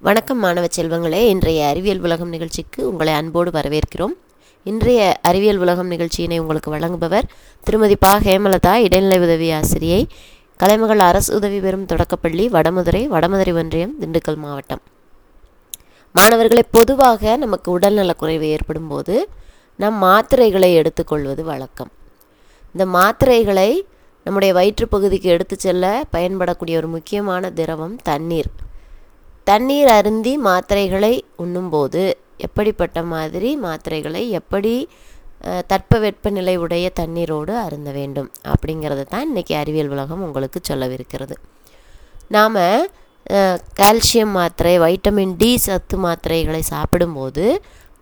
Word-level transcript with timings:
வணக்கம் 0.00 0.38
மாணவ 0.38 0.66
செல்வங்களே. 0.76 1.20
இன்றைய 1.26 1.66
அறிவியல் 1.66 2.00
உலகம் 2.00 2.28
நிகழ்ச்சிக்கு 2.28 2.88
உங்களை 2.88 3.12
அன்போடு 3.12 3.50
வரவேற்கிறோம். 3.50 4.12
இன்றைய 4.64 5.18
அறிவியல் 5.22 5.58
உலகம் 5.58 5.86
நிகழ்ச்சியினை 5.86 6.38
உங்களுக்கு 6.38 6.74
வழங்குபவர் 6.74 7.22
திருமதி 7.64 7.96
பா. 7.96 8.18
ஹேமலதா 8.18 8.74
இடைநிலை 8.74 9.18
உதவி 9.18 9.50
ஆசிரியை 9.50 10.06
கலைமகள் 10.56 10.98
அரசு 10.98 11.34
உதவி 11.34 11.60
பெறும் 11.60 11.86
தொடக்கப்பள்ளி 11.86 12.48
வடமதுரை 12.48 13.08
வடமதுரை 13.08 13.54
ஒன்றியம் 13.54 13.94
திண்டுக்கல் 14.00 14.36
மாவட்டம். 14.36 14.82
மாணவர்களை 16.12 16.64
பொதுவாக 16.70 17.36
நமக்கு 17.36 17.78
உடல்நலக் 17.78 18.18
குறைவு 18.18 18.48
ஏற்படும் 18.48 18.88
போது 18.88 19.28
நம் 19.76 20.02
மாத்திரைகளை 20.02 20.74
எடுத்துக்கொள்வது 20.74 21.44
வழக்கம். 21.44 21.90
இந்த 22.72 22.98
மாத்திரைகளை 22.98 23.80
நம்முடைய 24.24 24.54
வயிற்றுப்பகுதிக்கு 24.54 25.28
எடுத்து 25.36 25.56
செல்ல 25.58 26.04
பயன்படக்கூடிய 26.12 26.76
ஒரு 26.76 26.88
முக்கியமான 26.88 27.50
திரவம் 27.50 27.96
தண்ணீர். 28.02 28.64
தண்ணீர் 29.46 29.90
அருந்தி 29.92 30.32
மாத்திரைகளை 30.46 31.12
உண்ணும்போது 31.36 32.02
எப்படிப்பட்ட 32.38 32.98
மாதிரி 33.10 33.50
மாத்திரைகளை 33.62 34.22
எப்படி 34.38 34.72
அஹ், 35.46 35.64
தட்பவெப்பநிலை 35.70 36.54
உடைய 36.56 36.86
தண்ணீரோடு 36.96 37.52
அருந்த 37.64 37.90
வேண்டும் 37.92 38.28
அப்படிங்கிறத 38.50 39.02
தான் 39.08 39.26
இன்றைக்கி 39.28 39.54
அறிவியல் 39.54 39.90
உலகம் 39.90 40.22
உங்களுக்கு 40.22 40.58
சொல்லவிருக்கிறது. 40.62 41.34
நாம் 42.30 42.56
கால்சியம் 43.76 44.32
மாத்திரை 44.32 44.72
வைட்டமின் 44.78 45.34
டி 45.36 45.50
சத்து 45.58 45.96
மாத்திரைகளை 45.98 46.62
சாப்பிடும்போது 46.66 47.44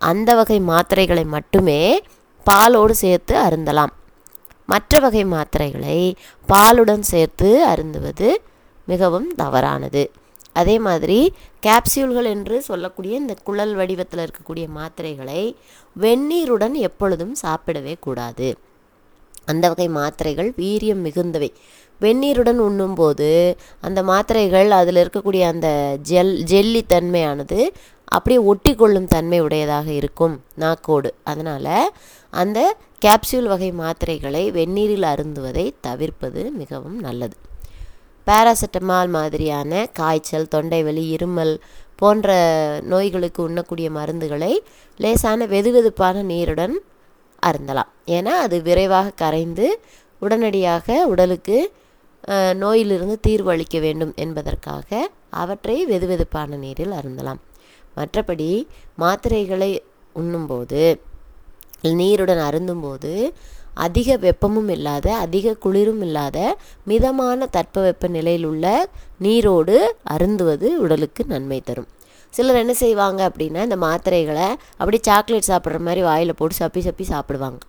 அந்த 0.00 0.30
வகை 0.34 0.58
மாத்திரைகளை 0.68 1.24
மட்டுமே 1.34 1.80
பாலோடு 2.46 2.94
சேர்த்து 2.96 3.34
அருந்தலாம். 3.42 3.92
மற்ற 4.68 4.98
வகை 5.00 5.24
மாத்திரைகளை 5.32 5.98
பாலுடன் 6.48 7.04
சேர்த்து 7.10 7.50
அருந்துவது 7.66 8.28
மிகவும் 8.88 9.28
தவறானது. 9.36 10.04
அதே 10.52 10.76
மாதிரி 10.86 11.18
கேப்சியூல்கள் 11.66 12.28
என்று 12.34 12.56
சொல்லக்கூடிய 12.62 13.16
இந்த 13.16 13.34
குழல் 13.48 13.74
வடிவத்தில் 13.74 14.22
இருக்கக்கூடிய 14.24 14.66
மாத்திரைகளை 14.78 15.42
வெந்நீருடன் 15.96 16.74
எப்பொழுதும் 16.88 17.34
சாப்பிடவே 17.42 17.94
கூடாது. 18.00 18.48
அந்த 19.44 19.68
வகை 19.68 19.88
மாத்திரைகள் 19.98 20.50
வீரியம் 20.60 21.02
மிகுந்தவை. 21.06 21.50
வெந்நீருடன் 22.00 22.60
உண்ணும்போது 22.66 23.28
அந்த 23.80 24.00
மாத்திரைகள் 24.02 24.70
அதில் 24.70 25.00
இருக்கக்கூடிய 25.02 25.42
அந்த 25.52 25.68
ஜெல் 26.10 26.34
ஜெல்லி 26.42 26.82
தன்மையானது 26.94 27.58
அப்படியே 28.04 28.40
ஒட்டி 28.50 28.72
கொள்ளும் 28.74 29.12
தன்மை 29.14 29.40
உடையதாக 29.40 29.88
இருக்கும் 30.00 30.34
நாக்கோடு. 30.60 31.10
அதனால் 31.24 31.92
அந்த 32.32 32.58
கேப்சியூல் 33.04 33.48
வகை 33.52 33.70
மாத்திரைகளை 33.82 34.42
வெந்நீரில் 34.58 35.08
அருந்துவதை 35.12 35.66
தவிர்ப்பது 35.80 36.42
மிகவும் 36.60 36.98
நல்லது. 36.98 37.36
பாராசெட்டமால் 38.26 39.10
மாதிரியான 39.16 39.82
காய்ச்சல் 40.00 40.50
தொண்டை 40.54 40.80
வலி 40.88 41.04
இருமல் 41.16 41.54
போன்ற 42.00 42.36
நோய்களுக்கு 42.92 43.40
உண்ணக்கூடிய 43.48 43.88
மருந்துகளை 43.98 44.52
லேசான 45.02 45.46
வெதுவெதுப்பான 45.54 46.22
நீருடன் 46.32 46.74
அருந்தலாம். 47.42 47.90
ஏன்னா 48.16 48.32
அது 48.44 48.56
விரைவாக 48.68 49.14
கரைந்து 49.22 49.66
உடனடியாக 50.22 51.06
உடலுக்கு 51.12 51.56
நோயிலிருந்து 52.62 53.16
தீர்வு 53.26 53.50
அளிக்க 53.54 53.76
வேண்டும் 53.84 54.12
என்பதற்காக 54.24 55.08
அவற்றை 55.42 55.76
வெதுவெதுப்பான 55.92 56.58
நீரில் 56.64 56.94
அருந்தலாம். 56.98 57.40
மற்றபடி 57.96 58.50
மாத்திரைகளை 59.02 59.72
உண்ணும்போது 60.16 60.82
நீருடன் 62.00 62.42
அருந்தும்போது 62.48 63.12
அதிக 63.86 64.16
வெப்பமும் 64.26 64.70
இல்லாத 64.76 65.06
அதிக 65.24 65.54
குளிரும் 65.64 66.02
இல்லாத 66.06 66.38
மிதமான 66.90 67.48
தட்பவெப்ப 67.56 68.08
நிலையில் 68.16 68.46
உள்ள 68.50 68.66
நீரோடு 69.26 69.76
அருந்துவது 70.14 70.68
உடலுக்கு 70.84 71.24
நன்மை 71.32 71.60
தரும். 71.68 71.88
சிலர் 72.34 72.60
என்ன 72.62 72.74
செய்வாங்க 72.82 73.20
அப்படின்னா 73.28 73.62
இந்த 73.68 73.78
மாத்திரைகளை 73.86 74.48
அப்படி 74.80 74.98
சாக்லேட் 75.08 75.50
சாப்பிட்ற 75.50 75.80
மாதிரி 75.88 76.02
வாயில் 76.08 76.38
போட்டு 76.38 76.56
சப்பி 76.60 76.82
சப்பி 76.86 77.04
சாப்பிடுவாங்க. 77.12 77.60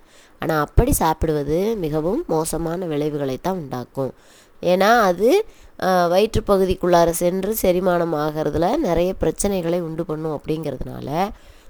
ஆனால் 0.41 0.61
அப்படி 0.65 0.91
சாப்பிடுவது 1.01 1.57
மிகவும் 1.83 2.21
மோசமான 2.33 2.85
விளைவுகளை 2.91 3.37
தான் 3.47 3.59
உண்டாக்கும். 3.61 4.13
ஏன்னா 4.63 4.89
அது 5.09 5.29
வயிற்றுப்பகுதிக்குள்ளார 6.13 7.09
சென்று 7.23 7.51
செரிமானம் 7.61 8.15
ஆகிறதுல 8.25 8.67
நிறைய 8.87 9.11
பிரச்சனைகளை 9.23 9.79
உண்டு 9.87 10.03
பண்ணும் 10.09 10.35
அப்படிங்கிறதுனால 10.37 11.09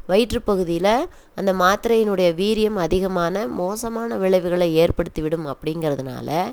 வயிற்றுப்பகுதியில் 0.06 1.08
அந்த 1.36 1.53
மாத்திரையினுடைய 1.53 2.30
வீரியம் 2.41 2.75
அதிகமான 2.75 3.47
மோசமான 3.47 4.18
விளைவுகளை 4.18 4.68
ஏற்படுத்திவிடும் 4.78 5.47
அப்படிங்கிறதுனால 5.53 6.52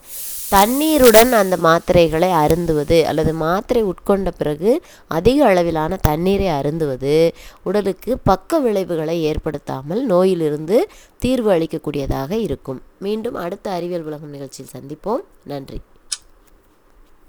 தண்ணீருடன் 0.49 1.33
அந்த 1.33 1.56
மாத்திரைகளை 1.62 2.31
அருந்துவது 2.43 3.03
அல்லது 3.03 3.34
மாத்திரை 3.34 3.83
உட்கொண்ட 3.84 4.31
பிறகு 4.38 4.83
அதிக 5.09 5.47
அளவிலான 5.47 5.97
தண்ணீரை 5.97 6.47
அருந்துவது 6.47 7.31
உடலுக்கு 7.62 8.19
பக்க 8.19 8.59
விளைவுகளை 8.59 9.22
ஏற்படுத்தாமல் 9.22 10.06
நோயிலிருந்து 10.06 10.88
தீர்வு 11.19 11.53
அளிக்கக்கூடியதாக 11.53 12.31
இருக்கும். 12.31 12.82
மீண்டும் 12.99 13.34
அடுத்த 13.34 13.71
அறிவியல் 13.71 14.05
உலகம் 14.05 14.31
நிகழ்ச்சியில் 14.31 14.75
சந்திப்போம். 14.78 15.25
நன்றி. 15.44 15.81